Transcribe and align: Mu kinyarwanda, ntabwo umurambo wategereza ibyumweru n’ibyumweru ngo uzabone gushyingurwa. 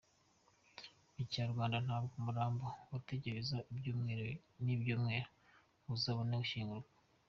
Mu 1.15 1.23
kinyarwanda, 1.31 1.77
ntabwo 1.85 2.11
umurambo 2.19 2.65
wategereza 2.91 3.57
ibyumweru 3.71 4.25
n’ibyumweru 4.63 5.27
ngo 5.81 5.91
uzabone 5.97 6.33
gushyingurwa. 6.41 6.87